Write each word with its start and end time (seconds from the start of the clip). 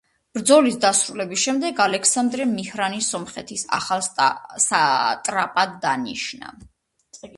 ბრძოლის 0.35 0.77
დასრულების 0.85 1.41
შემდეგ 1.47 1.81
ალექსანდრემ 1.85 2.55
მიჰრანი 2.59 3.03
სომხეთის 3.09 3.67
ახალ 3.79 4.01
სატრაპად 4.69 5.77
დანიშნა. 5.85 6.55